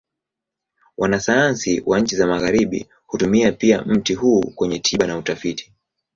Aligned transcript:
Wanasayansi 0.97 1.83
wa 1.85 1.99
nchi 1.99 2.15
za 2.15 2.27
Magharibi 2.27 2.87
hutumia 3.07 3.51
pia 3.51 3.81
mti 3.81 4.13
huu 4.13 4.41
kwenye 4.41 4.79
tiba 4.79 5.07
na 5.07 5.17
utafiti. 5.17 5.71